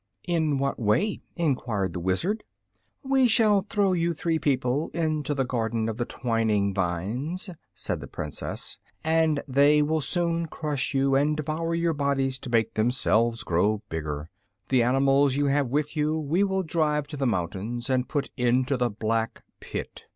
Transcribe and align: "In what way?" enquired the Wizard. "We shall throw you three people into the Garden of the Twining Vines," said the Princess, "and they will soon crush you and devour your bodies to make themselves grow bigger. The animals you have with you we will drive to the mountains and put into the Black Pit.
"In 0.27 0.57
what 0.57 0.79
way?" 0.79 1.21
enquired 1.35 1.93
the 1.93 1.99
Wizard. 1.99 2.43
"We 3.03 3.27
shall 3.27 3.67
throw 3.69 3.93
you 3.93 4.15
three 4.15 4.39
people 4.39 4.89
into 4.95 5.35
the 5.35 5.45
Garden 5.45 5.87
of 5.87 5.97
the 5.97 6.05
Twining 6.05 6.73
Vines," 6.73 7.51
said 7.75 7.99
the 7.99 8.07
Princess, 8.07 8.79
"and 9.03 9.43
they 9.47 9.83
will 9.83 10.01
soon 10.01 10.47
crush 10.47 10.95
you 10.95 11.13
and 11.13 11.37
devour 11.37 11.75
your 11.75 11.93
bodies 11.93 12.39
to 12.39 12.49
make 12.49 12.73
themselves 12.73 13.43
grow 13.43 13.83
bigger. 13.89 14.31
The 14.69 14.81
animals 14.81 15.35
you 15.35 15.45
have 15.53 15.67
with 15.67 15.95
you 15.95 16.17
we 16.17 16.43
will 16.43 16.63
drive 16.63 17.05
to 17.09 17.17
the 17.17 17.27
mountains 17.27 17.87
and 17.87 18.09
put 18.09 18.31
into 18.35 18.77
the 18.77 18.89
Black 18.89 19.43
Pit. 19.59 20.07